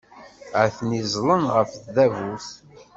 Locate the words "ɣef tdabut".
1.55-2.47